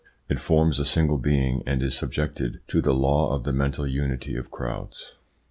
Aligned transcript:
It 0.31 0.39
forms 0.39 0.79
a 0.79 0.85
single 0.85 1.19
being, 1.19 1.61
and 1.67 1.83
is 1.83 1.95
subjected 1.95 2.59
to 2.69 2.81
the 2.81 2.91
LAW 2.91 3.35
OF 3.35 3.43
THE 3.43 3.53
MENTAL 3.53 3.85
UNITY 3.85 4.35
OF 4.35 4.49
CROWDS. 4.49 5.17